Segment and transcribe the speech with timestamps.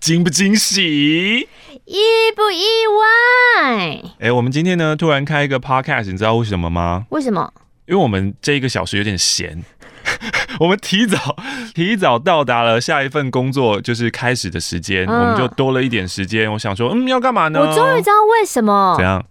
[0.00, 1.48] 惊不惊喜？
[1.84, 1.96] 意
[2.34, 4.02] 不意外？
[4.20, 7.06] 哎，我们今天呢，突然开一个 podcast，你知道为什么吗？
[7.10, 7.52] 为什么？
[7.86, 9.62] 因为我们这一个小时有点闲，
[10.60, 11.36] 我们提早
[11.74, 16.50] 提早到达了下一份工作就是开始的时间，嗯、我们就多了一点时间。
[16.52, 17.60] 我想说，嗯，要干嘛呢？
[17.60, 18.94] 我终于知道为什么。
[18.96, 19.24] 怎样？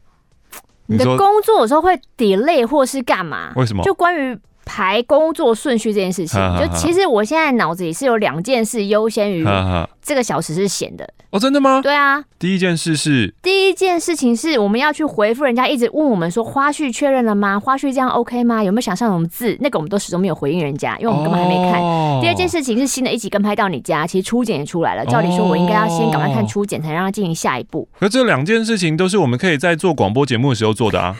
[0.87, 3.53] 你的工作有时候会 delay 或是干嘛？
[3.55, 3.83] 为什么？
[3.83, 4.37] 就关于。
[4.73, 9.45] 排工作顺序这件事情，就其实我现在脑子里是有两件事优先于
[10.01, 11.05] 这个小时是闲的。
[11.31, 11.81] 哦，真的吗？
[11.83, 12.23] 对啊。
[12.39, 17.59] 第一件事是，第一件事情是我们要去回复人家一直问我们说花絮确认了吗？
[17.59, 18.63] 花絮这样 OK 吗？
[18.63, 19.57] 有没有想上什么字？
[19.59, 21.81] 那个我们都始终没有回应人家，因为我们根本还没看。
[21.81, 25.05] 哦、第二件事情是新的一集跟拍到你家，其实初检也出来了。
[25.05, 27.87] 照理说，我应该要先赶快看初检，才让他进行下一步。
[27.99, 31.17] 可这两件事情都是我们可以在做广播节目的时候做的啊。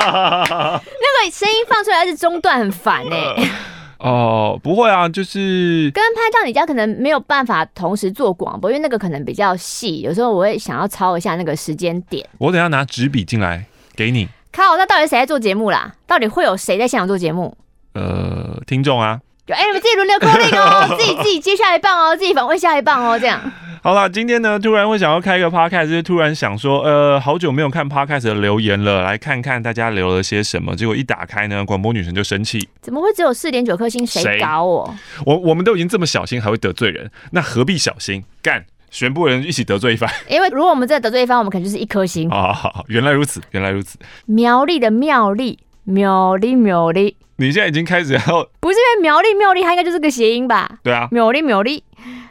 [0.04, 3.50] 那个声音放出来是中断，很烦哎。
[3.98, 12.28] 哦，不会啊，就是跟拍到你家可能没有办法同时做广播，因为那个可能比较细，有时候我会想要抄一下那个时间点。
[12.36, 13.64] 我等下拿纸笔进来
[13.96, 14.28] 给你。
[14.52, 15.94] 靠，那到底谁在做节目啦？
[16.06, 17.56] 到底会有谁在现场做节目？
[17.94, 19.20] 呃，听众啊。
[19.48, 23.40] 哎、欸，你们自己轮流扣令哦，自己自己接下一棒哦，自己访问下一棒哦，这样。
[23.84, 30.74] 好了，今天呢，突然会想要开一个 podcast，就是突然想说，呃，好久没有看 podcast 的留言了，来看看大家留了些什么。
[30.74, 34.06] 结果一打开呢，广播女神就生气，怎么会只有四点九颗星？
[34.06, 34.94] 谁搞我？
[35.26, 38.24] 我我们都已经这么小心，还会得罪人，那何必小心？
[38.40, 40.10] 干，全部人一起得罪一番。
[40.30, 42.30] 因为如果我们真的得罪一番，我们可能就是一颗星。
[42.30, 43.98] 好好好，原来如此，原来如此。
[44.24, 47.18] 苗栗的妙丽，苗栗苗栗。
[47.36, 48.20] 你现在已经开始要
[48.60, 50.78] 不是因为苗栗苗栗，它应该就是个谐音吧？
[50.82, 51.84] 对啊，苗栗苗栗。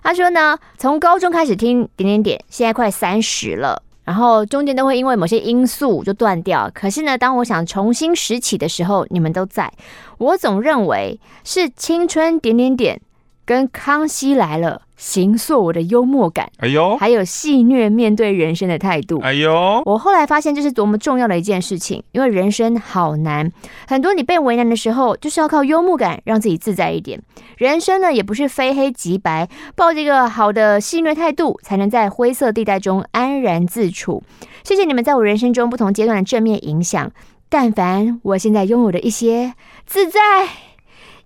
[0.04, 6.70] 他说呢，从高中开始听点点点，现在快三十了，然后中间都会因为某些因素就断掉。
[6.73, 9.72] 可是呢，当我想重新拾起的时候，你们都在。
[10.18, 13.02] 我总认为是青春点点点
[13.46, 14.82] 跟康熙来了。
[14.96, 23.52] 形塑我的幽默感，哎呦，还有戏谑面对人生的态度，哎呦，我后来发现这是多么重要的一件事情，因为人生好难，
[23.86, 27.22] 很多你被为难的时候，就是要靠幽默感让自己自在一点。
[27.58, 34.24] 人生呢，也不是非黑即白，抱着一个好的戏谑态度，才能在灰色地带中安然自处。
[34.64, 37.12] 谢谢你们在我人生中不同阶段的正面影响。
[37.50, 39.53] 但凡我现在拥有的一些
[39.86, 40.20] 自在、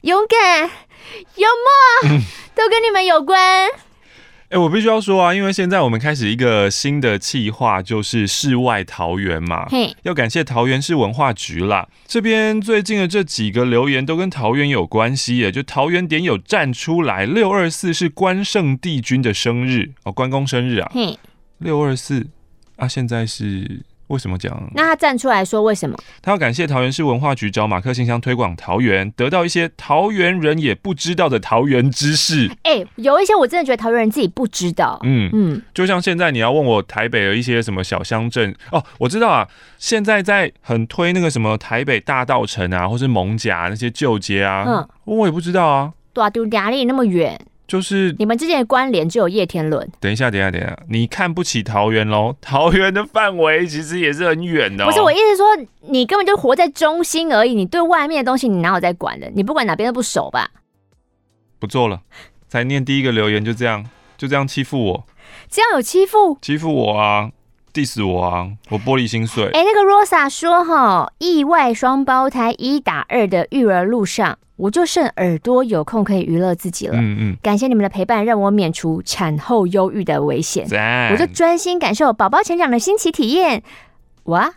[0.01, 0.72] 勇敢。
[1.35, 1.47] 幽
[2.09, 2.19] 默
[2.56, 3.68] 都跟你们有关。
[4.50, 9.68] 哎、欸，我必须要说啊，因为现在我们开始一个新的计划，就是世外桃源嘛。
[9.69, 11.85] 嘿，要感谢桃园市文化局啦。
[12.06, 20.89] 这边最近的这几个留言都跟桃园有关系耶，就桃园点有站出来，六二四是关圣帝君的生日哦，关公生日啊。
[20.94, 21.19] 嘿，
[21.57, 22.28] 六二四
[22.78, 23.81] 啊，现在是。
[24.07, 24.72] 为什么讲？
[24.73, 25.97] 那他站出来说为什么？
[26.22, 32.50] 他要感谢桃园市文化局找马克信箱推广桃园，得到一些桃园人也不知道的桃园知识。
[32.63, 35.00] 哎、欸，有一些我真的觉得桃园人自己不知道。
[35.03, 39.47] 嗯嗯，就像现在你要问我台北的一些什么小乡镇哦，我知道啊，
[39.78, 45.94] 现在在很推那个什么台北大道城啊，或是艋舺那些旧街啊，嗯，我也不知道啊。
[46.13, 47.39] 对啊，丢哪里那么远？
[47.67, 49.88] 就是你们之间的关联只有叶天伦。
[50.00, 52.35] 等一下，等一下，等一下，你看不起桃园喽？
[52.41, 54.88] 桃园的范围其实也是很远的喔。
[54.88, 55.45] 不是，我意思说，
[55.81, 57.53] 你根本就活在中心而已。
[57.53, 59.29] 你对外面的东西，你哪有在管的？
[59.35, 60.50] 你不管哪边都不熟吧？
[61.59, 62.01] 不做了，
[62.47, 63.85] 才念第一个留言就这样，
[64.17, 65.07] 就这样欺负我？
[65.50, 66.38] 这样有欺负？
[66.41, 67.31] 欺负我啊
[67.85, 68.47] ！diss 我啊！
[68.69, 69.45] 我玻璃心碎。
[69.45, 74.39] 哎、欸，那个 Rosa 说哈，意外双胞胎一打二的育儿路上。
[74.57, 76.95] 我就剩耳朵有空可以娱乐自己了。
[76.97, 80.65] 嗯嗯，感谢你们的陪伴，让我免除产后忧郁的危险。
[81.11, 83.61] 我就专心感受宝宝成长的新奇体验。
[84.23, 84.55] 哇，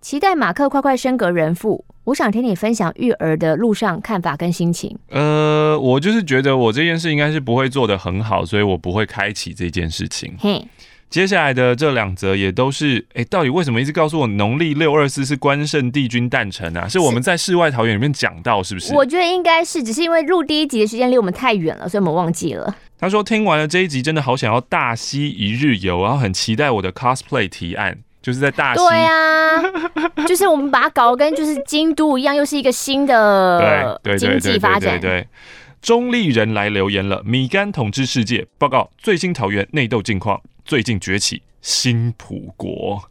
[0.00, 1.84] 期待马克快快升格人父。
[2.04, 4.96] 我想听你分享育儿的路上看法跟心情。
[5.10, 10.32] 呃，我就是觉得我这件事应该是不会做得很好，所以我不会开启这件事情。
[10.38, 10.64] 嘿。
[11.10, 16.86] 接下来的这两则也都是，哎，到底为什么一直告诉我农历六二四是关圣帝君诞辰啊？
[16.88, 18.94] 是我们在世外桃源里面讲到，是不是？
[18.94, 22.72] 我觉得应该是，只是因为录第一集的时间离我们太远了，所以我们忘记了。
[22.96, 28.80] 他说听完了这一集，真的好想要大溪一日游，然后很期待我的 cosplay 提案，就是在大溪。
[28.80, 29.60] 对啊，
[30.28, 35.00] 就是我们把它搞得跟就是京都一样，又是一个新的对经济发展。
[35.00, 35.26] 对，
[35.82, 40.40] 中立人来留言了，米干统治世界报告最新桃园内斗近况。
[40.64, 43.02] 最近崛起新浦国，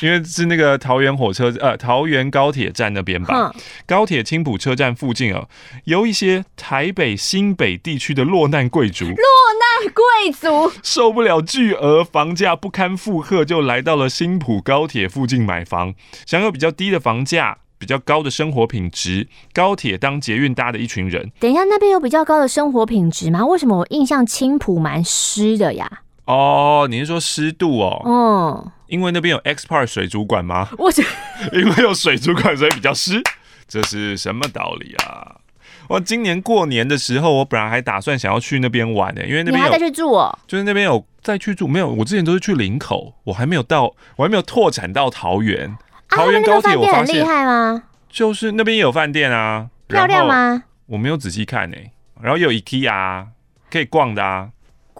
[0.00, 3.54] 因为是那个桃园火车呃桃园高铁站那边吧，
[3.86, 5.46] 高铁青浦车站附近啊，
[5.84, 15.94] 有一些台北新北地区的落难贵族，落难贵族受不了巨额房价不堪负荷，就来到了新浦高铁附近买房，
[16.26, 17.58] 享有比较低的房价。
[17.80, 21.32] 比较高的生活品质，高铁当捷运搭的一群人。
[21.40, 23.46] 等一下，那边有比较高的生活品质吗？
[23.46, 26.02] 为什么我印象青埔蛮湿的呀？
[26.30, 28.02] 哦，你是说湿度哦？
[28.04, 30.68] 嗯，因为那边有 X Park 水族馆吗？
[30.78, 31.02] 我觉
[31.52, 33.20] 因为有水族馆，所以比较湿，
[33.66, 35.36] 这是什么道理啊？
[35.88, 40.38] 我今年过年的时候，我本来还打算想要去那边玩的，因为那边你还在去住哦？
[40.46, 41.88] 就是那边有再去住，没有？
[41.88, 45.76] 我之前都是去林口，我还没有到，我还没有拓展到桃园。
[46.08, 47.82] 桃园高铁我发现很厉害吗？
[48.08, 50.62] 就是那边也有饭店啊，漂亮吗？
[50.86, 51.90] 我没有仔细看呢、欸。
[52.20, 53.26] 然后有 IKEA
[53.68, 54.50] 可以逛的啊。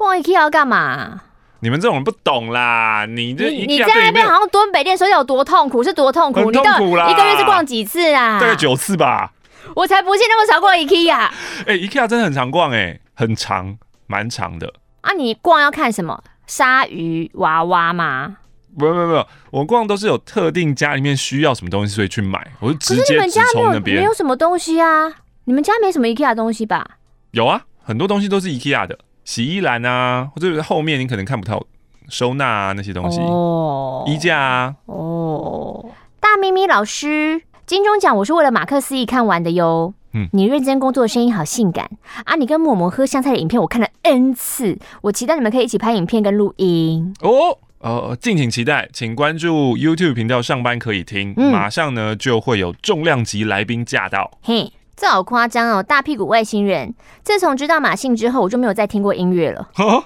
[0.00, 1.20] 逛 IKEA 要干嘛？
[1.58, 3.04] 你们这种人不懂啦！
[3.04, 6.40] 你这你在那边好像蹲北店，所以有多痛苦是多痛苦？
[6.40, 7.04] 很痛苦啦！
[7.04, 8.40] 你一个月是逛几次啊？
[8.40, 9.30] 大概九次吧。
[9.76, 11.12] 我才不信那么少逛 IKEA。
[11.12, 11.30] 哎、
[11.66, 13.76] 欸，IKEA 真的很常逛哎、欸，很长，
[14.06, 14.72] 蛮长的。
[15.02, 16.24] 啊，你逛要看什么？
[16.46, 18.38] 鲨鱼娃娃吗？
[18.78, 22.52] 不不不，我逛都是有特定家里面需要什么东西，所以去买。
[22.60, 23.98] 我就直接直冲那边。
[23.98, 25.12] 没有什么东西啊？
[25.44, 26.86] 你们家没什么 IKEA 东西吧？
[27.32, 31.64] 有啊，很多东西都是 IKEA 的，洗衣篮啊，或者后面你可能看不到
[32.08, 34.74] 收纳啊那些东西哦，衣架啊。
[34.86, 37.42] 哦，大咪咪老师。
[37.66, 39.94] 金钟奖我是为了马克思义看完的哟。
[40.12, 41.88] 嗯，你认真工作的声音好性感
[42.24, 42.34] 啊！
[42.34, 47.56] 你跟默默喝香菜的影片我看了 N 次，我期待你们可以一起拍影片跟录音哦。
[47.78, 51.32] 呃，敬请期待，请关注 YouTube 频道，上班可以听。
[51.36, 54.32] 嗯、马上呢就会有重量级来宾驾到。
[54.42, 55.82] 嘿，这好夸张哦！
[55.82, 59.70] 大屁股外星人，自从知道马信之后，我就没有再听过音乐了。
[59.76, 60.04] 哦，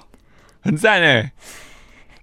[0.63, 1.33] 很赞哎！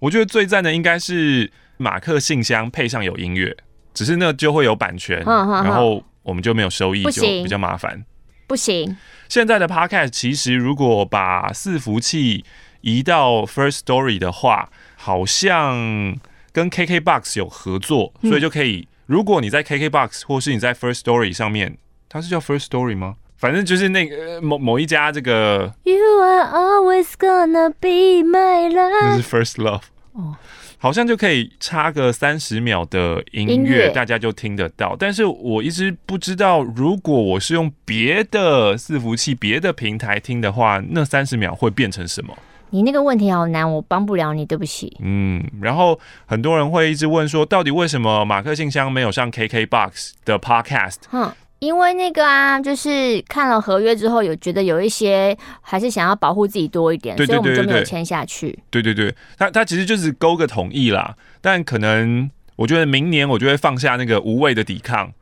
[0.00, 3.54] 我觉得最赞的应该是马克信箱配上有音乐。
[3.92, 8.02] 只是那就会有版权，嗯、然后我们就没有收益，就比较麻烦。
[8.46, 8.96] 不行。
[9.28, 12.42] 现在的 Podcast 其实如果把伺服器
[12.80, 16.16] 移到 First Story 的话，好像
[16.52, 18.88] 跟 KKBox 有合作，所以就可以。
[19.04, 21.76] 如果你在 KKBox 或是你在 First Story 上面，
[22.12, 23.14] 它是叫 First Story 吗？
[23.38, 25.72] 反正就是那个某某一家这个。
[25.84, 29.00] You are always gonna be my love。
[29.00, 29.84] 那是 First Love。
[30.12, 30.36] 哦。
[30.76, 34.94] 好像就可以插个三十秒的音乐，大家就听得到。
[34.98, 42.36] 但是我一直不知道，如果我是用别的伺服器、别的平台听的话，那三十秒会变成什么？
[42.70, 44.94] 你那个问题好难，我帮不了你，对不起。
[45.00, 50.96] 嗯，然后很多人会一直问说，到底为什么马克信箱没有上 KKBOX 的 Podcast？
[51.08, 51.32] 哼。
[51.62, 58.58] 因为那个啊，就是看了合约之后，有觉得有一些还是想要保护自己多一点，对对对对对，所以我们就没有签下去。
[58.68, 65.12] 对对对，他他其实就是勾个同意啦，但可能我觉得明年我就会放下那个无谓的抵抗。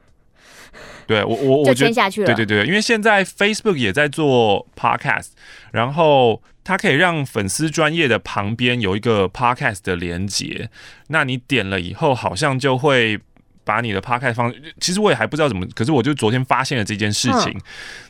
[1.06, 2.26] 对我我我就签下去了。
[2.26, 5.32] 对对对，因为现在 Facebook 也在做 Podcast，
[5.72, 10.70] 然后它可以让粉丝专业的旁边有一个 Podcast 的连接，
[11.08, 13.20] 那你点了以后，好像就会。
[13.64, 17.52] 把你的 Podcast 放，其实我也还不知道怎么，可是我就昨天发现了这件事情。
[17.52, 17.60] 嗯、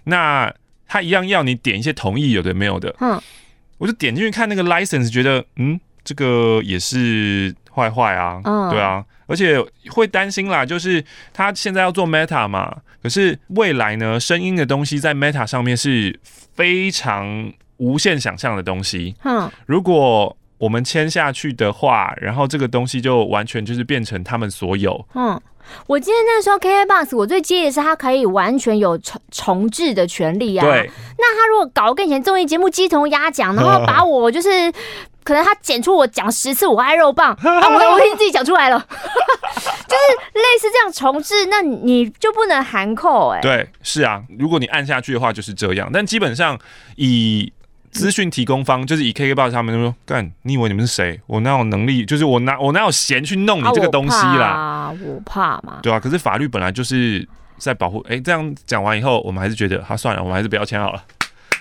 [0.05, 0.55] 那
[0.87, 2.95] 他一样要你点一些同意，有的没有的。
[3.01, 3.21] 嗯，
[3.79, 8.41] 我就点进去看那个 license，觉得嗯，这个也是坏坏啊。
[8.45, 9.59] 嗯，对啊，而且
[9.91, 19.15] 会担心啦，就是他现在要做 Meta 嘛，可是未来呢，声音的东西在 Meta 上面是非常无限想象的东西。
[19.25, 25.07] 嗯，如果我们签下去的话，然后这个东西就完全就是变成他们所有。
[25.15, 25.41] 嗯，
[25.87, 30.67] 我记得那时候 KKBOX 我最介意的是它可以完全有重重置的权利啊。
[30.67, 30.91] 对。
[31.19, 34.71] 那他如果搞跟以前综艺节目鸡同鸭讲， 然后把我就是
[35.25, 43.41] 可能他剪出我讲十次我爱肉棒， 啊，我我已经自己讲出来了， 就是类似这样重置，那你就不能含扣哎。
[43.41, 46.59] 对，是啊，如果你按下去的话就是这样，但基本上
[46.97, 47.51] 以。
[47.91, 51.21] 资讯提供方就是以 KKBOX 他们就说干，你以为你们是谁？
[51.27, 52.05] 我哪有能力？
[52.05, 54.47] 就是我哪我哪有闲去弄你这个东西啦？
[54.47, 55.81] 啊、我，怕嘛？
[55.83, 57.27] 对啊，可是法律本来就是
[57.59, 57.99] 在保护。
[58.09, 61.03] 哎、欸，这样讲完以后，我们还是觉得，哈、啊、算了，我们还是不要签好了。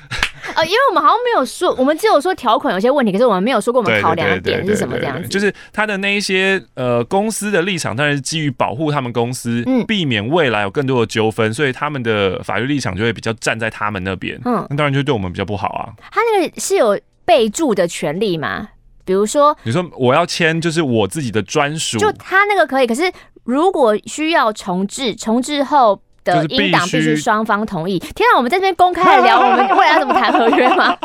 [0.55, 5.27] 呃，因为我们好像没有说，我们只有说条款有些问题，可是我们没有说过我们考量的点是什么这样子。
[5.29, 14.39] 就是他的那一些呃公司的立场，当然是基于保护他们公司，嗯，避免未来有更多的纠纷，所以他们的法律立场就会比较站在他们那边。
[14.45, 15.93] 嗯，那当然就对我们比较不好啊。
[16.11, 18.69] 他那个是有备注的权利吗？
[19.05, 22.87] 比如说，你说我要签，就是我自己的专属，就他那个可以。
[22.87, 23.11] 可是
[23.43, 26.01] 如果需要重置，重置后。
[26.29, 27.97] 的音档必须双方同意。
[27.99, 30.97] 天啊，我们在这边公开的聊，我们未来要怎么谈合约吗？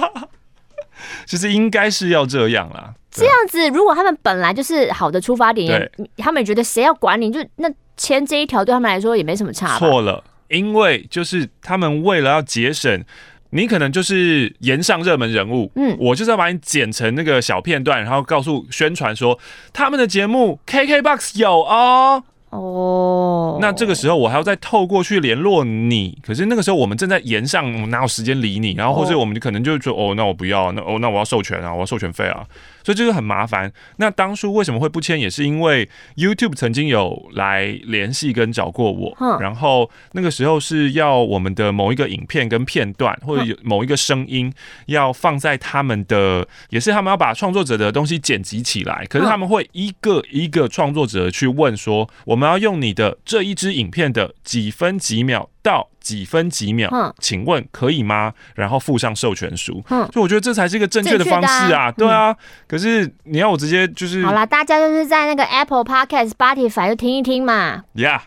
[1.27, 2.95] 其实应该是要这样啦。
[3.11, 9.79] 这样子，如果他们本来就是好的出发点，他们也觉得谁要管你，就那签这一条对他们来说也没什么差。
[9.79, 13.05] 错了，因为就是他们为了要节省，
[13.51, 19.39] 你可能就是延上热门人物，嗯，我就是要把你剪成那个小片段，然后告诉宣传说
[19.73, 22.25] 他们的节目 KKBOX 有哦。
[22.59, 28.73] 哦。，那这个时候我还要再透过去联络你，可是那个时候我们正在延上，我哪有时间理你？
[28.73, 32.45] 然后或者我们可能就说，哦，那我不要，那哦，那我要授权啊，我要授权费啊。
[32.85, 33.73] 所以这个很麻烦。
[33.97, 44.53] 那当初为什么会不签，也是因为 YouTube 曾经有来联系跟找过我，然后那个时候是要我们的某一个影片跟片段，或者有某一个声音
[44.87, 49.07] 要放在他们的，也是他们要把创作者的东西剪辑起来。
[49.09, 58.35] 可是他们会一个一个创作者去问说，我们要用你的这一支影片的几分几秒到几分几秒，请问可以吗？
[58.55, 62.37] 然后附上授权书，所以我觉得这才是一个正确的方式啊，对啊。
[62.69, 67.83] 可是你要我直接就是好啦，大家就是在那个 Apple Podcast、Spotify 就听一听嘛。
[67.97, 68.21] Yeah。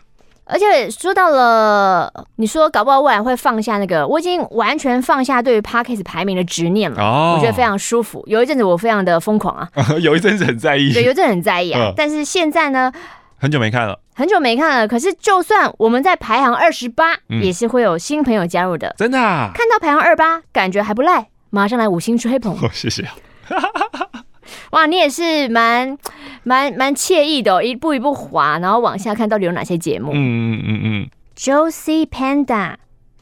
[0.50, 7.02] 而且说到了，你说搞不好未来会放下那个，我已经完全放下对于 Podcast 排名的执念了。
[7.02, 7.34] 哦。
[7.36, 8.24] 我觉得非常舒服。
[8.26, 9.68] 有一阵子我非常的疯狂啊，
[10.00, 11.92] 有一阵子很在意，对，有一阵子很在意啊。
[11.96, 12.90] 但是现在呢，
[13.38, 13.98] 很久没看了。
[14.14, 18.94] 很久没看了，可是就算我们在排行二十八，也是会有新朋友加入的。
[18.98, 19.52] 真的啊？
[19.54, 22.52] 看到排行二八，感觉还不赖，马上来五星吹捧。
[22.60, 23.08] 哦，谢谢。
[24.72, 25.96] 哇，你也是蛮
[26.42, 30.10] 蛮蛮惬意的哦，一步一步滑，然后往下看到底有哪些节目。
[30.12, 31.10] 嗯嗯嗯嗯。
[31.36, 32.74] Josie Panda，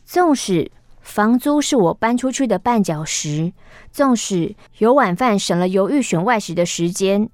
[0.05, 0.71] 纵使
[1.03, 3.53] 房租是我搬出去的绊脚石，
[3.93, 7.29] 纵使有晚饭省了犹豫选外食的时间，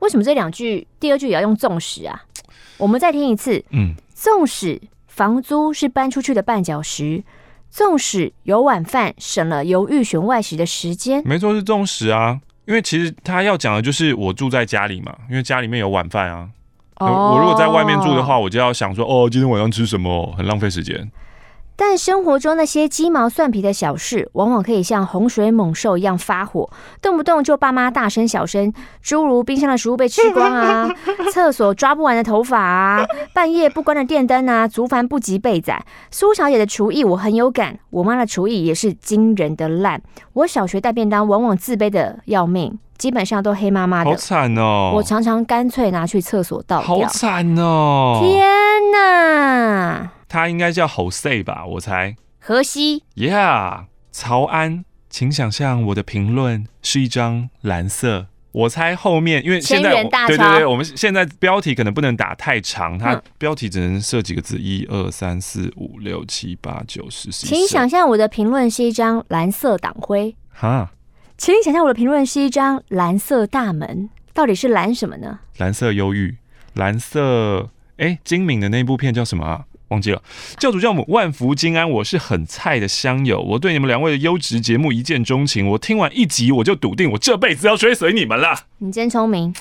[0.00, 2.24] 为什么这两句第二句也要用纵使啊？
[2.78, 3.64] 我们再听一次。
[3.70, 7.24] 嗯，纵使房租是搬出去的绊脚石，
[7.70, 12.40] 纵使有晚饭省了犹豫选外食的时间，没错，是纵使啊。
[12.66, 16.48] 因为其实他要讲的就是我住在家里嘛，因为家里面有晚饭啊。
[16.96, 21.10] 哦，我如果在外面住的话，我就要想说，哦，今天晚上吃什么，很浪费时间。
[21.78, 26.70] 但生活中那些鸡毛蒜皮的小事，往往可以像洪水猛兽一样发火，
[27.02, 30.88] 动不动就爸妈大声小声，诸如冰箱的食物被吃光啊，
[31.32, 33.04] 厕所抓不完的头发啊，
[33.34, 35.84] 半夜不关的电灯啊，族繁不及被宰。
[36.10, 40.00] 苏小姐的厨艺我很有感，我妈的厨艺也是惊人的烂。
[40.32, 44.92] 我小学带便当，往往自卑的要命，基本上都黑麻麻的，好惨哦！
[44.94, 48.18] 我常常干脆拿去厕所倒掉，好惨哦！
[48.22, 48.46] 天
[48.92, 50.10] 哪！
[50.28, 52.16] 他应该叫 Jose 吧，我猜。
[52.38, 58.26] 河西，Yeah，曹安，请想象我的评论是一张蓝色。
[58.52, 67.46] 我猜后面，因为现在对对对，我们现在标题可能不能打太长，它标题只能设几个字：一二三四五六七八九十十。
[67.46, 70.34] 请想象我的评论是一张蓝色党徽。
[70.48, 70.90] 哈，
[71.36, 75.40] 请想象我的评论是一张蓝色大门，到底是蓝什么呢？
[75.58, 76.38] 蓝色忧郁，
[76.72, 77.68] 蓝色
[77.98, 79.66] 哎，金敏的那部片叫什么啊？
[79.88, 80.22] 忘记了，
[80.58, 88.54] 教主教母万福金安，我是很菜的乡友，我对你们两位的优质节目一见钟情，我听完一集我就笃定我这辈子要追随你们了。
[88.78, 89.54] 你真聪明，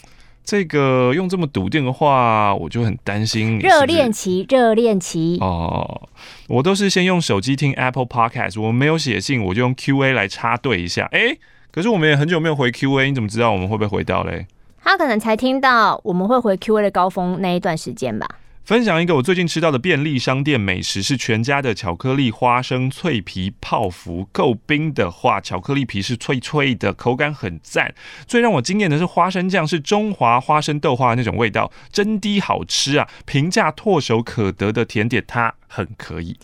[0.43, 3.73] 这个用这么笃定的话，我就很担心你是是。
[3.75, 6.09] 热恋期，热恋期哦，
[6.47, 11.07] 我都是先用手机听 Apple Podcast，我没有写信，我就用 QA 来插队一下。
[11.11, 11.37] 哎，
[11.71, 14.47] 可是我们也很久没有回 QA，你怎么知道我们会不会回到嘞？
[14.83, 18.27] 他可能才听到我们会回 QA 的高峰那一段时间吧。
[18.65, 24.27] 分享一个我最近吃到的便利商店美食，是全家的巧克力花生脆皮泡芙。
[24.31, 27.93] 够冰的话，巧克力皮是脆脆的，口感很赞。
[28.25, 33.07] 最让我惊艳的是花生酱是中华花生豆花的那种味道，真的好吃啊！
[33.27, 36.35] 平价唾手可得的甜点，它很可以。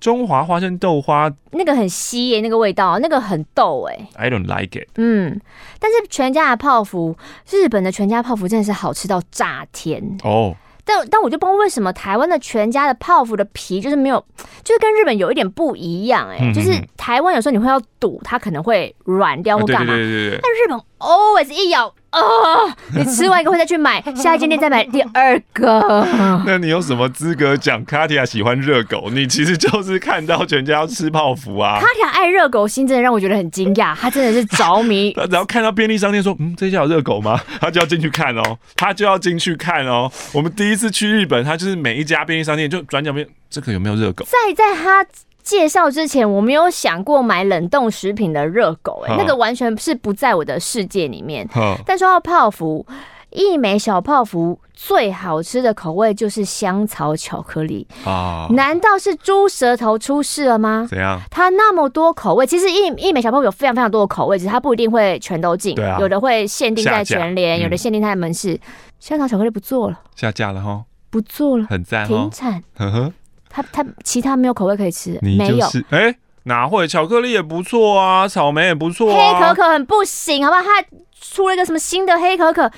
[0.00, 4.08] 中华花生豆花那个很稀耶，那个味道那个很豆哎。
[4.16, 4.88] I don't like it。
[4.96, 5.40] 嗯，
[5.78, 7.16] 但是全家的泡芙，
[7.48, 10.30] 日本的全家泡芙真的是好吃到炸天哦。
[10.30, 10.54] Oh.
[10.86, 14.24] 但但我就不知道为什么台湾的全家的泡芙的皮就是没有，
[14.62, 21.94] 就是跟日本有一点不一样哎、欸，就是台湾有时候你会要赌它可能会软掉或干嘛，但日本 always 一咬。
[22.12, 26.06] 哦，你吃完一个会再去买， 下一间店再买第二个。
[26.46, 29.10] 那你有什么资格讲卡提亚喜欢热狗？
[29.10, 31.78] 你其实就是看到全家要吃泡芙啊。
[31.78, 35.12] 卡提亚爱热狗心真的让我觉得很惊讶，他真的是着迷。
[35.20, 37.38] 他只要看到便利商店说，嗯，这家有热狗吗？
[37.60, 40.10] 他就要进去看哦，他就要进去看哦。
[40.32, 44.24] 我们第一次去日本，他就是每一家便利商店就转角边，这个有没有热狗？
[44.24, 45.04] 在在他。
[45.46, 51.48] 介绍之前，我没有想过买冷冻食品的热狗、欸，哎，那个完全是不在我的世界里面。
[51.86, 52.84] 但说到泡芙，
[53.30, 58.48] 一美小泡芙最好吃的口味就是香草巧克力啊！
[58.50, 60.84] 难道是猪舌头出事了吗？
[60.90, 61.20] 怎样？
[61.30, 68.58] 它那么多口味，其实一一美小泡芙有非常非常多的口味，只是它不一定会全都进，啊、有的会限定在全联，嗯、有的限定在门市。
[68.98, 72.64] 香草巧克力不做了，下架了哈，不做了，很赞，停产。
[72.76, 73.12] 呵呵。
[73.56, 75.66] 他他其他没有口味可以吃，你就是、没有。
[75.88, 76.86] 哎、欸，哪会？
[76.86, 79.16] 巧克力也不错啊，草莓也不错、啊。
[79.18, 80.62] 黑可可很不行，好不好？
[80.62, 80.86] 他
[81.18, 82.70] 出了一个什么新的黑可可？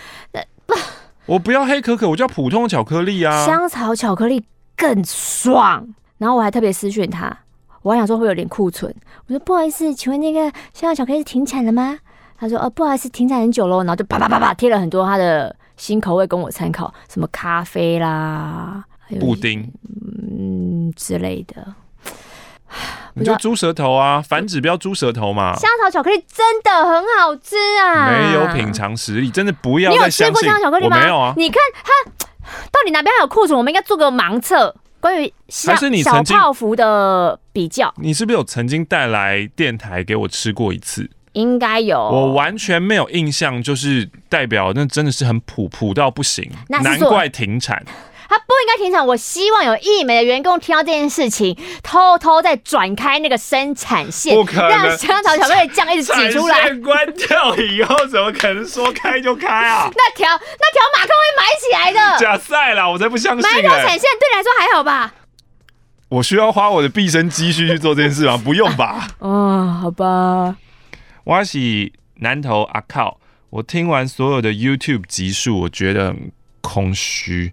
[0.66, 0.74] 不，
[1.26, 3.44] 我不要黑可可，我叫普通的巧克力啊。
[3.44, 4.44] 香草巧克力
[4.76, 5.84] 更爽。
[6.18, 7.36] 然后我还特别私讯他，
[7.82, 8.94] 我还想说会有点库存，
[9.26, 10.42] 我说不好意思，请问那个
[10.72, 11.98] 香草巧克力是停产了吗？
[12.38, 13.78] 他说哦，不好意思，停产很久喽。
[13.78, 18.84] 然后就啪啪啪啪贴了很多他的新口味供我参考，什么咖啡啦，
[19.20, 19.72] 布丁，
[20.30, 21.74] 嗯之类的。
[23.14, 25.56] 你就猪舌头啊，反指标猪舌头嘛。
[25.56, 28.10] 香草巧克力真的很好吃啊！
[28.10, 30.26] 没有品尝实力，真的不要再相信。
[30.26, 30.96] 你有吃过香草巧克力吗？
[30.96, 31.34] 我没有啊。
[31.36, 31.90] 你看它
[32.70, 33.56] 到底哪边还有库存？
[33.56, 37.92] 我们应该做个盲测，关于小小泡芙的比较。
[37.96, 41.10] 你是不是有曾经带来电台给我吃过一次？
[41.32, 41.98] 应该有。
[41.98, 47.84] 我完全没有印象，就是代表那真的是很普普到不行，难怪停产。
[48.28, 49.06] 他不应该停产。
[49.06, 56.68] 我希望有义美的员工听到这件事情，偷偷再转开那个生产线，让香草巧克力酱一直挤出来。
[56.76, 59.90] 关掉以后，怎么可能说开就开啊？
[59.96, 62.18] 那条那条马克会埋起来的。
[62.18, 63.54] 假赛啦，我才不相信、欸。
[63.54, 65.14] 埋一条产线对你来说还好吧？
[66.10, 68.36] 我需要花我的毕生积蓄去做这件事吗？
[68.44, 69.08] 不用吧？
[69.18, 70.56] 哦，好吧。
[71.24, 73.20] 我是南投阿靠，
[73.50, 76.32] 我听完所有的 YouTube 集数，我觉得很
[76.62, 77.52] 空虚。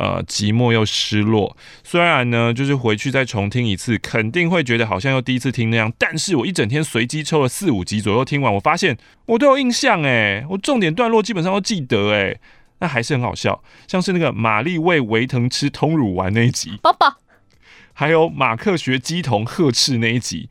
[0.00, 1.54] 呃，寂寞又失落。
[1.84, 5.92] 虽然呢，就是回去再重听一次，肯定会觉得好像又第一次听那样。
[5.98, 12.40] 但是我一整天随机抽了四五集左右听完，我发现我都有印象诶，我重点段落基本上都记得诶，
[12.78, 13.62] 那还是很好笑。
[13.86, 17.18] 像是那个玛丽喂维腾吃通乳丸那一集，宝宝，
[17.92, 20.48] 还有马克学鸡同呵斥那一集。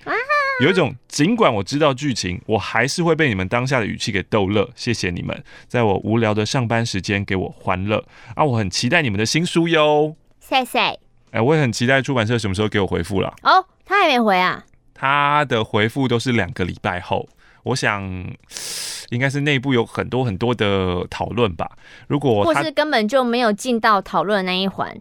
[0.59, 4.69] 有一种，尽管我知道剧情，我还是会被你们当下的语气给逗乐。
[4.75, 8.03] 谢谢你们，在我无聊的上班时间给我欢乐
[8.35, 8.43] 啊！
[8.43, 10.17] 我很期待你们的新书哟。
[10.41, 10.79] 谢谢。
[10.79, 10.97] 哎、
[11.33, 13.33] 欸，我也很期待出版社什么时候给我回复了。
[13.43, 14.65] 哦，他还没回啊？
[14.93, 17.29] 他的回复都是两个礼拜后。
[17.63, 18.03] 我想，
[19.11, 21.71] 应该是内部有很多很多的讨论吧。
[22.07, 24.93] 如果或是根本就没有进到讨论的那一环。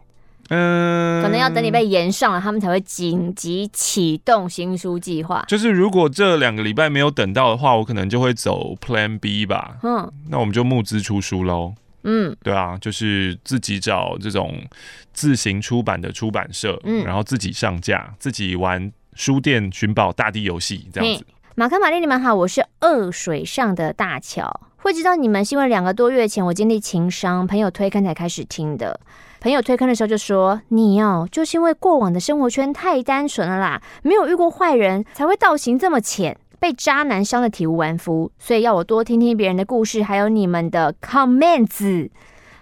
[0.49, 5.45] 嗯，可能要等你被延上了，他们才会紧急启动新书计划。
[5.49, 9.77] 就是如果这两个礼拜没有等到的话，我可能就会走 Plan B 吧。
[9.83, 11.75] 嗯，那我们就募资出书喽。
[12.05, 14.55] 嗯，对啊，就是自己找这种
[15.13, 21.27] 自行出版的出版社，嗯，然后自己上架，自己玩书店寻宝大地游戏这样子。
[21.57, 24.61] 马克玛丽，你们好，我是二水上的大桥。
[24.77, 28.99] 会知道你们是因为两个多月前我经历情伤，朋友推坑才开始听的。
[29.41, 38.33] 朋友推坑的时候就说：“你哦，就是因为过往的生活圈太单纯了啦，没有遇过坏人，才会道行这么浅，被渣男伤的体无完肤。
[38.41, 42.11] 所以要我多听听别人的故事，还有你们的 comments，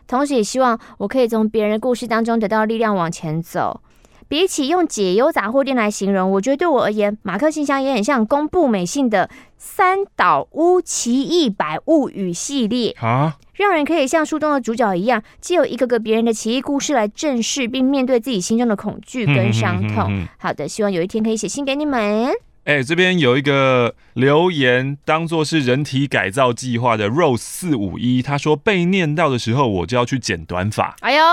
[0.07, 3.81] 同时也希望我可以从别人的故事当中得到力量往前走。
[4.29, 20.13] 比起用解忧杂货店来形容，我觉得对我而言，马克信箱也很像宫部美幸的三岛屋奇异百物语系列啊。”让人可以像书中的主角一样，借由一个个别人的奇异故事来正视并面对自己心中的恐惧跟伤痛。
[20.13, 22.29] 嗯嗯嗯嗯、好的，希望有一天可以写信给你们。
[22.65, 30.95] 哎、欸，这边有一个留言，当做是人体改造计划的 Rose 四五一，他说被念到的时候，我就要去剪短发。
[31.01, 31.25] 哎呦，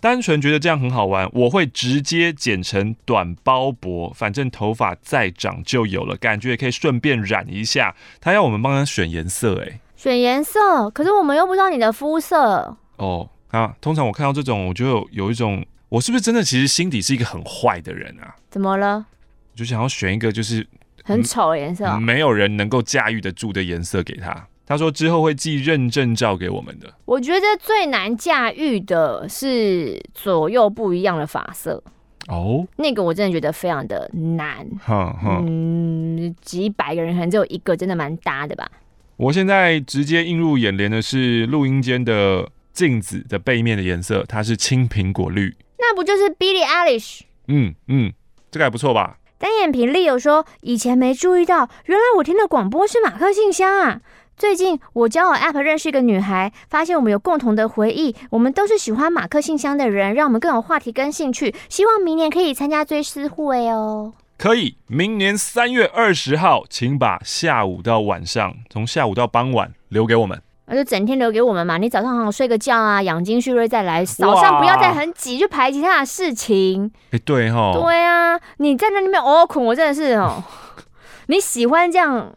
[0.00, 7.94] 单纯觉得这样很好玩，我会直接剪成短包脖，反正头发再长就有了，感觉也可以顺便染一下。
[8.20, 9.80] 他要我们帮他选颜色、欸，哎。
[9.96, 13.28] 选颜色，可是我们又不知道你的肤色哦。
[13.48, 18.36] 啊，通常我看到这种，我就有，有一种，我是不是真的其实心底是一个很坏的人啊？
[18.48, 19.06] 怎么了？
[19.52, 20.64] 我就想要选一个就是
[21.02, 24.46] 很丑的颜色，哦，没有人能够驾驭得住的颜色给他。
[24.68, 26.92] 他说之后会寄认证照给我们的。
[27.06, 31.82] 我觉得最难驾驭的是左右不一样的发色
[32.28, 34.68] 哦，那个我真的觉得非常的难。
[34.78, 38.70] 哈哈，嗯，几百个人可能只有一个真的蛮搭的吧。
[39.16, 45.56] 我现在直接映入眼帘的是录音间的镜子的背面的颜色，它是青苹果绿。
[45.78, 47.22] 那不就是 Billie Eilish？
[47.46, 48.12] 嗯嗯，
[48.50, 49.16] 这个还不错吧？
[49.38, 54.00] 单眼皮利友说，以前没注意到，原来我听的广播是马克信箱啊。
[54.38, 61.52] 最近我交友 App 认识一个女孩，发现我们有共同的回忆，我们都是喜欢马克信箱的人，让我们更有话题跟兴趣。
[61.68, 64.12] 希望明年可以参加追思会哦。
[64.38, 70.40] 可以，明年三月二十号，请把下午到晚上，从下午到傍晚留给我们。
[70.66, 71.76] 那就整天留给我们嘛。
[71.76, 74.04] 你早上好好睡个觉啊，养精蓄锐再来。
[74.04, 76.88] 早上不要再很挤去排其他的事情。
[77.06, 77.72] 哎、欸，对哈。
[77.74, 80.44] 对啊，你在那里面哦困，我真的是哦。
[81.26, 82.32] 你喜欢这样，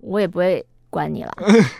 [0.00, 1.32] 我也不会管你了。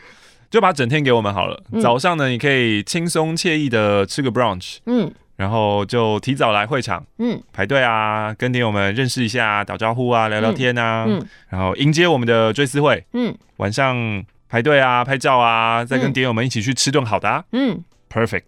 [0.50, 1.62] 就把整天给我们好了。
[1.72, 4.78] 嗯、早上呢，你可以轻松惬意的吃个 brunch。
[4.86, 5.12] 嗯。
[5.36, 18.42] 然后就提早来会场，嗯，排队啊，跟点友们认识一下，打招呼啊，聊聊天啊，嗯，嗯，然后迎接我们的追思会，嗯，晚上排队啊，拍照啊，再跟点友们一起去吃顿好的，啊，嗯，Perfect。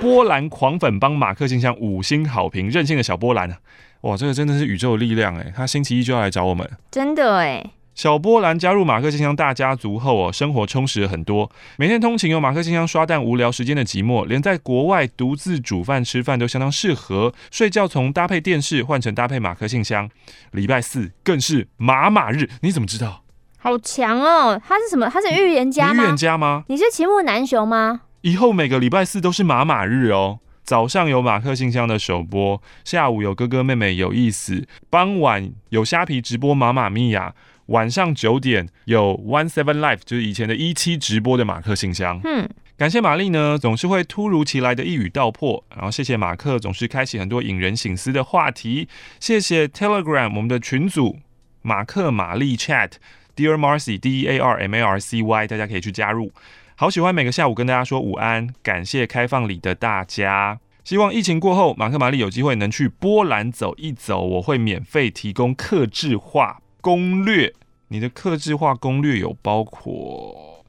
[0.00, 3.56] 波兰狂粉帮马克信箱五星好评，任性的小波兰啊！
[4.00, 5.52] 哇，这个真的是宇宙的力量哎！
[5.54, 7.64] 他星期一就要来找我们，真的哎。
[8.00, 11.52] 小波兰加入马克信箱大家族后哦，生活充实了很多。
[11.76, 17.34] 每天通勤有马克信箱刷弹无聊时间的寂寞，连在国外独自煮饭吃饭都相当适合。
[17.50, 20.08] 睡觉从搭配电视换成搭配马克信箱。
[20.52, 23.22] 礼拜四更是马马日，你怎么知道？
[23.58, 24.58] 好强哦！
[24.66, 25.06] 他是什么？
[25.10, 26.02] 他是预言家吗？
[26.02, 26.64] 预言家吗？
[26.68, 28.00] 你是齐木南雄吗？
[28.22, 30.38] 以后每个礼拜四都是马马日哦。
[30.62, 37.34] 早上有马克信箱的首播，下午有哥哥妹妹有意思，傍晚有虾皮直播马马咪呀。
[37.70, 42.20] 晚上九点有 One Seven Life，就是以前的一期直播的马克信箱。
[42.24, 45.64] 嗯，感谢玛丽呢，总是会突如其来的一语道破。
[45.70, 48.88] 然后谢谢马克，总是开启很多引人醒思的话题。
[49.20, 51.18] 谢谢 Telegram 我们的群组
[51.62, 56.32] 马克玛丽 Chat，Dear Marcy D E A R M A R C Y，大家可以去加入。
[56.74, 60.58] 好喜欢每个下午跟大家说午安，感谢开放里的大家。
[60.82, 67.54] 希望疫情过后，马克玛丽有机会能去波兰走一走，我会免费提供克制化攻略。
[67.92, 70.64] 你的克制化攻略有包括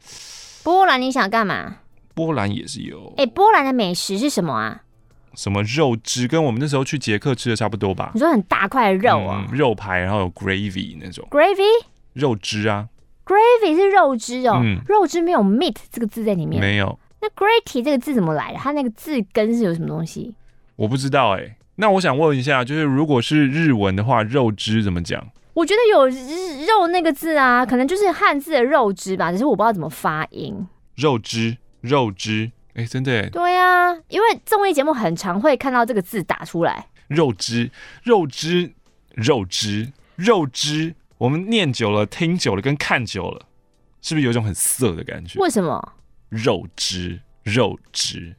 [0.63, 0.99] 波兰？
[0.99, 1.77] 你想干嘛？
[2.15, 3.13] 波兰也是有。
[3.17, 4.81] 哎、欸，波兰的美食是什么啊？
[5.35, 6.27] 什么肉汁？
[6.27, 8.09] 跟我们那时候去捷克吃的差不多吧？
[8.15, 9.55] 你说很大块的肉啊、嗯？
[9.55, 11.27] 肉排，然后有 gravy 那种。
[11.29, 11.61] gravy？
[12.13, 12.89] 肉汁啊
[13.23, 14.59] ？gravy 是肉汁哦。
[14.63, 14.81] 嗯。
[14.87, 16.59] 肉汁没有 meat 这个字在里面。
[16.59, 16.97] 没有。
[17.21, 18.57] 那 gravy 这个字怎么来的？
[18.57, 20.33] 它那个字根是有什么东西？
[20.75, 21.55] 我不知道哎、欸。
[21.75, 25.23] 那我想问一下，就是如果是日文的话，肉汁怎么讲？
[25.61, 26.07] 我觉得有
[26.65, 30.67] “肉”那个字啊，可能就是汉字的“肉汁”吧，只是我不知道怎么发音。
[30.95, 33.29] 肉汁，肉汁，哎、欸，真的。
[33.29, 36.87] 对啊，因为综艺节目很常会看到这个字打出来。
[37.09, 37.69] 肉汁，
[38.01, 38.73] 肉汁，
[39.13, 40.95] 肉汁，肉汁。
[41.19, 43.45] 我们念久了，听久了，跟看久了，
[44.01, 45.39] 是不是有一种很涩的感觉？
[45.39, 45.93] 为什么？
[46.29, 48.33] 肉汁，肉汁。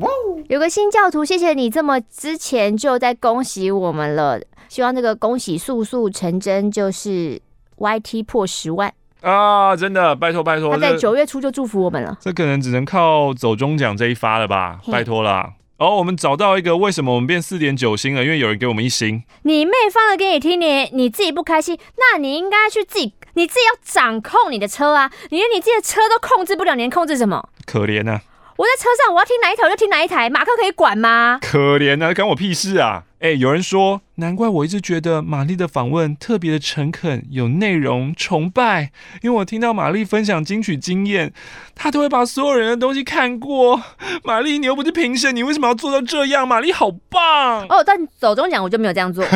[0.49, 4.41] 有个新教徒，谢谢你这么之前就在恭喜我们了。
[4.69, 7.41] 希望这个恭喜速速成真，就是
[7.77, 9.77] YT 破十万啊！
[9.77, 12.17] 真的，拜托拜托，他在九月初就祝福我们了。
[12.21, 14.81] 这可能只能靠走中奖这一发了吧？
[14.91, 15.53] 拜托啦！
[15.77, 18.25] 哦，我们找到一个，为什么我们变四点九星了？
[18.25, 19.23] 因为有人给我们一星。
[19.43, 25.11] 你妹放了给你听，你你自己不开心，那你应该去自己，你自己要掌控你的车啊！
[25.31, 27.49] 你连你自己的车都控制不了，你能控制什么？
[27.67, 28.23] 可怜啊！
[28.57, 31.39] 我在车上，我要听哪一台我就听哪一台，马克可以管吗？
[31.41, 33.05] 可怜啊，关我屁事啊！
[33.19, 38.91] 哎、欸，有人说，难怪我一直觉得玛丽的访问特别的诚恳、有内容、崇拜，
[39.23, 41.33] 因为我听到玛丽分享金曲经验，
[41.75, 43.81] 她都会把所有人的东西看过。
[44.25, 46.47] 玛丽，你又不是评审，你为什么要做到这样？
[46.47, 47.83] 玛丽好棒哦！
[47.85, 49.25] 但走中奖我就没有这样做，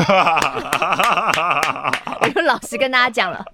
[2.20, 3.44] 我就老实跟大家讲了。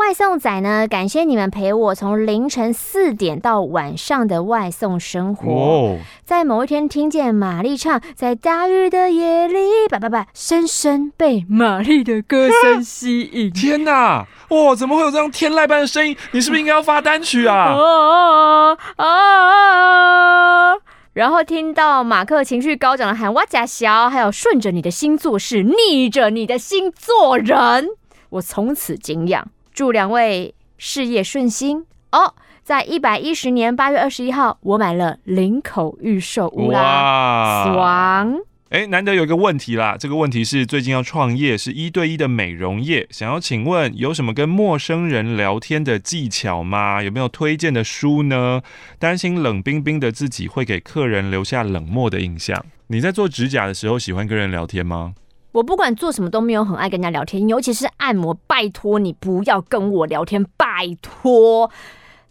[0.00, 0.88] 外送仔呢？
[0.88, 5.52] 感谢你们陪我从凌晨四点到晚上的外送生活。
[5.52, 9.58] 哦、在某一天听见玛丽唱，在大雨的夜里，
[9.90, 13.52] 叭叭叭，深深被玛丽的歌声吸引。
[13.52, 14.26] 天哪！
[14.48, 16.16] 哇，怎么会有这样天籁般的声音？
[16.32, 17.74] 你是不是应该要发单曲啊？
[17.74, 20.80] 哦哦哦！
[21.12, 27.88] 然后听到马克情绪高涨的喊“哇假小”，还有顺着你的心做事，逆着你的心做人，
[28.30, 29.46] 我从此敬仰。
[29.72, 32.34] 祝两位事业顺心哦！
[32.62, 38.40] 在一百一十年八月二十一号，我买了林口预售屋啦，哇爽！
[38.68, 47.02] 哎，难得有一个问题啦，这个问题是最近要创业，是一对一的美容业，想要请问有什么跟陌生人聊天的技巧吗？
[47.02, 48.62] 有没有推荐的书呢？
[49.00, 52.64] 担心冷冰冰的自己会给客人留下冷漠的印象。
[52.86, 55.14] 你在做指甲的时候喜欢跟人聊天吗？
[55.52, 60.66] 我不管做什么都没有很爱跟人家聊天，尤其是按摩，拜托你不要跟我聊天，拜
[61.02, 61.70] 托。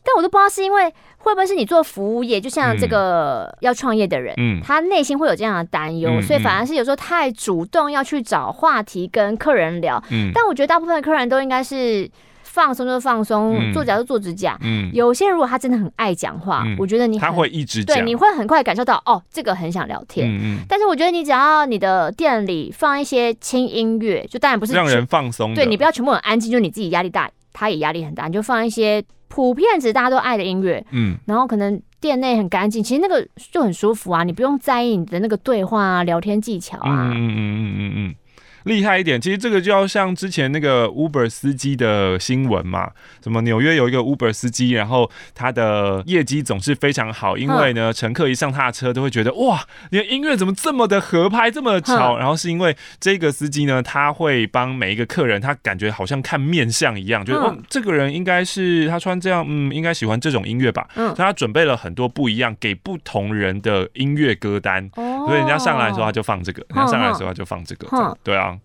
[0.04, 10.02] 但我都不知道是因为会不会是你做服务业，就像这个要创业的人，嗯，他内心会有这样的担忧，嗯，所以反而是有时候太主动要去找话题跟客人聊。
[10.10, 12.10] 嗯，但我觉得大部分的客人都应该是。
[12.52, 14.58] 放松就放松，嗯，做指甲就做指甲。
[14.62, 20.28] 嗯，有些人如果他真的很爱讲话，嗯，我觉得你他会一直讲，对，你会很快感受到哦，这个很想聊天。
[20.28, 20.58] 嗯嗯。
[20.68, 25.54] 但是我觉得你只要你的店里放一些轻音乐，就当然不是让人放松。
[25.54, 30.84] 对，你不要全部很安静，就你自己压力大，他也压力很大，你就放一些普遍值大家都爱的音乐。
[30.92, 31.16] 嗯。
[31.28, 37.12] 然后可能店内很干净，其实那个就很舒服啊，你不用在意你的那个对话啊、聊天技巧啊。
[37.14, 38.16] 嗯嗯嗯嗯嗯嗯。
[38.64, 42.92] 厉害一点，其实这个就要像之前那个 Uber 司机的新闻嘛，
[43.24, 52.18] 什么纽约有一个 Uber 司机，然后他的业绩总是非常好，因为呢，乘客一上他的车都会觉得哇，你的音乐怎么这么的合拍，这么巧？
[52.18, 60.88] 然后是因为这个司机呢，他会帮每一个客人，他感觉好像看面相一样，觉得哦，这个人应该是他穿这样，嗯，应该喜欢这种音乐吧？
[60.96, 64.90] 嗯，所以他准备了很多不一样给不同人的音乐歌单，
[65.26, 68.58] 所以人家上来的时候他就放这个，人家上来的时候他就放这个，对啊。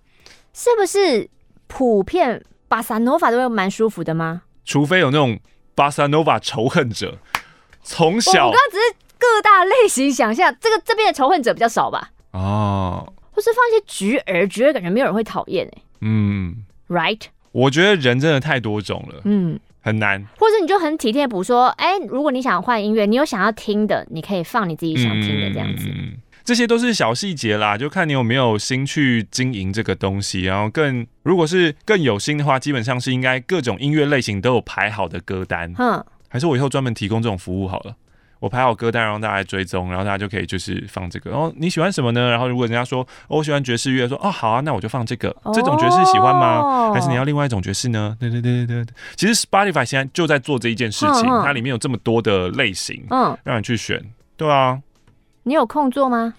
[0.52, 1.28] 是不是
[1.66, 4.42] 普遍巴萨诺瓦都会蛮舒服的吗？
[4.64, 5.38] 除非有那种
[5.74, 7.18] 巴萨诺瓦仇恨者，
[7.82, 12.10] 从小我刚刚只是各大类型想象，这个这边的仇恨者比较少吧？
[12.30, 15.82] 哦，或是放一些橘儿，橘儿感觉没有人会讨厌哎。
[16.00, 17.20] 嗯，Right？
[17.52, 20.24] 我觉得人真的太多种了，嗯，很难。
[20.38, 25.88] 或者你就很体贴补说，哎、欸，如果你想换音乐，你有想要听的，你可以放你自己想听的这样子。
[25.88, 30.42] 嗯这些都是小细节啦，就看你有没有心去经营这个东西。
[30.42, 35.72] 然后更，如果是更有心的话，基本上是应该各种音乐类型都有排好的歌单。
[35.78, 37.94] 嗯，还是我以后专门提供这种服务好了。
[38.40, 41.30] 我排好歌单，让大家来追踪，然后大家就可以就是放这个。
[41.30, 42.28] 然后你喜欢什么呢？
[42.28, 45.34] 然后如果人家说、哦、我喜欢爵士乐，说哦好啊，那我就放这个。
[45.54, 46.92] 这种爵士喜欢吗？
[46.92, 48.14] 还是你要另外一种爵士呢？
[48.20, 48.94] 对对对对对。
[49.16, 54.04] 其实 Spotify 现在就在做这一件事情，它里面有这么多的类型，嗯，让你去选。
[54.36, 54.78] 对啊。
[55.44, 56.34] 你有空做吗？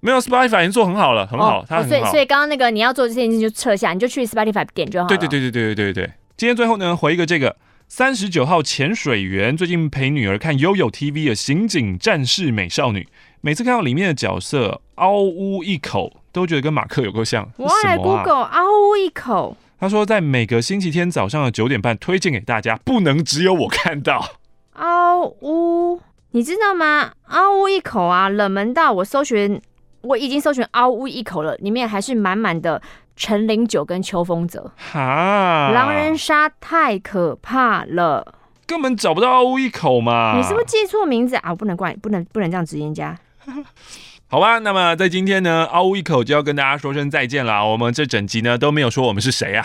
[0.00, 1.88] 没有，Spotify 已经做很好了，很好，哦、它很好。
[1.88, 5.08] 所以，所以刚刚那个你要做这件事情就撤下，你就去 Spotify 点就好了。
[5.08, 6.12] 对对对对对对对对。
[6.36, 7.56] 今天最后呢，回一个这个
[7.88, 13.08] 三十九号潜水员，最近陪女儿看 YOYO TV 的刑警战士美少女，
[13.40, 17.48] 每次看到里面的角色嗷呜一口，都觉得跟马克有够像。
[17.56, 19.56] 我来 Google 嗷呜一口。
[19.80, 24.32] 他说在每个星期天早上的九点半推荐给大家，不能只有我看到
[24.74, 26.00] 嗷呜。
[26.34, 27.12] 你知道吗？
[27.28, 29.62] 嗷呜一口啊，冷门到我搜寻，
[30.00, 32.82] 我已经搜寻嗷呜一口了，里面还是满满的
[33.14, 34.72] 陈零九跟秋风泽。
[34.76, 38.34] 哈，狼人杀太可怕了，
[38.66, 40.36] 根本找不到嗷呜一口嘛。
[40.36, 41.50] 你是不是记错名字啊？
[41.50, 43.16] 我不能怪，不能不能这样直言家。
[44.26, 47.64] 好吧，那么在今天呢，嗷呜一口就要跟大家说声再见了。
[47.64, 49.64] 我们这整集呢都没有说我们是谁啊。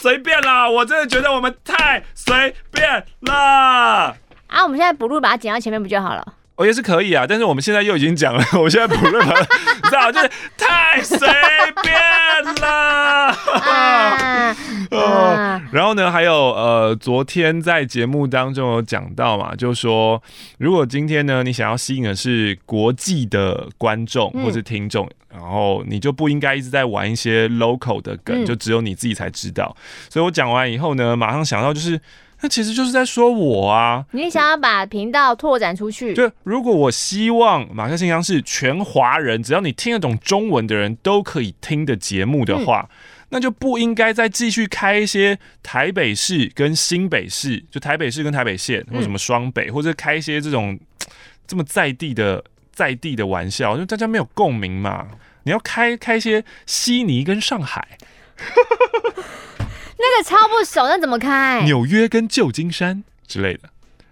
[0.00, 4.62] 随便啦，我真的觉得我们太随便了啊！
[4.64, 6.34] 我们现在补录把它剪到前面不就好了？
[6.60, 9.34] 我也是可以啊，但是我们现在又已经讲了，我现在不认了，
[9.82, 11.18] 你知道，就是太随
[11.82, 11.98] 便
[12.60, 12.68] 了。
[12.68, 14.54] 啊
[14.90, 20.22] 啊、然后呢，还有呃，昨天在节目当中有讲到嘛，就是说
[20.58, 25.06] 如果今天呢，你想要吸引的是国际的观众或是听众。
[25.06, 29.76] 嗯然后你就不应该一直在玩一些 local 的梗，就只有你自己才知道。
[30.08, 32.00] 所以我讲完以后呢，马上想到就是，
[32.42, 34.04] 那其实就是在说我啊。
[34.12, 36.14] 你想要把频道拓展出去？
[36.14, 42.88] 就如果我希望马克信箱是全华人，只要你听得懂中文的人都可以听的节目的话，
[43.30, 50.78] 那就不应该再继续开一些台北市跟新北市，就台北市跟台北县，或什么双北，或者开一些这种
[51.46, 52.44] 这么在地的。
[52.72, 55.06] 在地的玩笑，因为大家没有共鸣嘛。
[55.42, 57.98] 你要开开一些悉尼跟上海，
[60.00, 61.62] 那个超不熟，那怎么开？
[61.64, 63.68] 纽约跟旧金山之类的，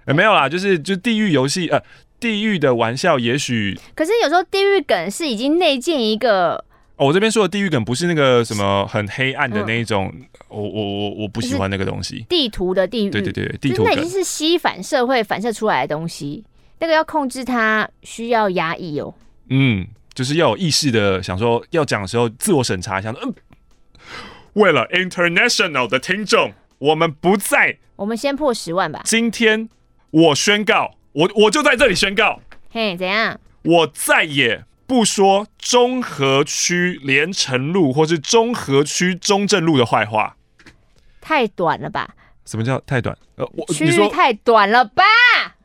[0.07, 1.83] 欸、没有啦，就是就地狱游戏，呃，
[2.21, 3.79] 地狱的玩笑，也许。
[3.95, 6.65] 可是有时候地狱梗是已经内建一个。
[6.97, 12.27] 哦，我这边说的地狱梗不是那个什么很黑暗的那一种，嗯、我我我我不喜欢那个东西。
[12.29, 16.45] 地图的地狱，对对对，地图梗那已经是吸反社会反射出来的东西。
[16.81, 19.15] 那个要控制它，需要压抑哦。
[19.51, 23.15] 嗯，就是要有意识的想说，要讲的时候自我审查一下。
[23.23, 23.33] 嗯，
[24.59, 27.79] 为了 international 的听众，我们不再。
[27.95, 29.01] 我们先破十万吧。
[29.05, 29.69] 今天
[30.11, 32.41] 我宣告，我我就在这里宣告。
[32.71, 33.39] 嘿，怎样？
[33.63, 40.37] 我再也不说中和区连城路或是中和区中正路的坏话。
[41.21, 42.17] 太短了吧？
[42.45, 43.17] 什么叫太短？
[43.37, 45.05] 呃，我区域太短了吧？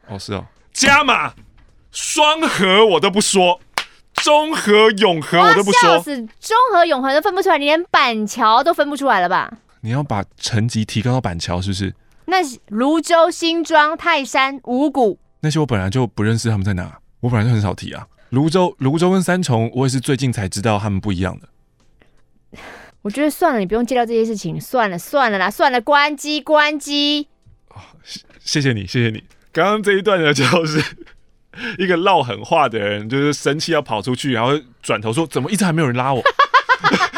[0.08, 0.46] 哦，是哦。
[0.72, 1.34] 加码，
[1.92, 3.60] 双核我都不说，
[4.24, 9.52] 中和永和我都不说，笑死，中和永和都分不出来，你连板桥都分不出来了吧？
[9.82, 11.94] 你要把层级提高到板桥是不是？
[12.26, 12.38] 那
[12.70, 18.08] 泸州、新庄、泰山、五谷，那些我本来就不认识他们在哪，我本来就很少提啊。
[18.30, 22.60] 泸州、泸州跟三重，我也是最近才知道他们不一样的。
[23.02, 27.28] 我觉得算了，你不用介绍这些事情，算了算了啦，算了，关机关机。
[27.70, 27.82] 哦，
[28.40, 29.24] 谢谢你，谢谢你。
[29.52, 30.82] 刚刚这一段呢，就是
[31.78, 36.22] 一个唠狠话的人，就是生气要跑出去，然后转头说：“怎么一直还没有人拉我？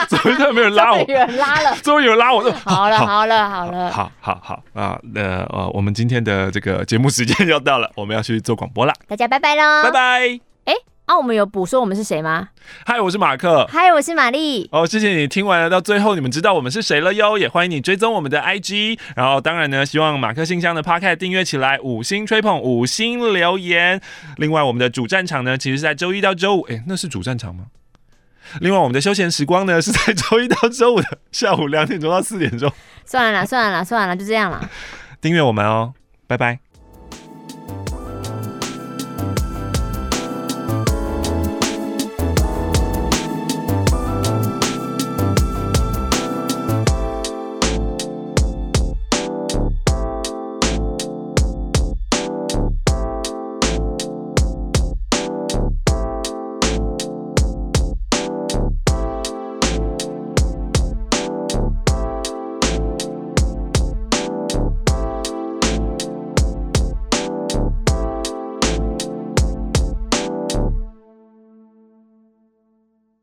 [0.08, 1.00] 怎么一直还没有人拉我？
[1.00, 5.00] 有人拉了，终于有人拉我！”好了，好了，好了，好好好啊！
[5.13, 8.93] 那呃，我们今天的这个节目时间要到了，我们要去做广播了。
[9.08, 9.84] 大家拜拜喽！
[9.84, 10.39] 拜拜。
[10.65, 10.74] 哎，
[11.06, 12.50] 啊，我们有补说我们是谁吗？
[12.84, 13.68] 嗨，我是马克。
[13.70, 14.68] 嗨，我是玛丽。
[14.72, 17.38] 哦，谢谢你听完了到最后，你们知道我们是谁了哟。
[17.38, 18.98] 也欢迎你追踪我们的 IG。
[19.15, 24.02] 然后当然呢，希望马克信箱的 Podcast 订阅起来，五星吹捧，五星留言。
[24.38, 26.62] 另外，我们的主战场呢，其实是在周一到周五。
[26.62, 27.65] 哎，那是主战场吗？
[28.62, 32.72] 另外，我们的休闲时光呢，是在周一到周五的下午两点钟到四点钟。
[33.06, 34.68] 算了啦，算了啦，算了啦，就这样了。
[35.22, 35.94] 订阅我们哦，
[36.26, 36.64] 拜拜。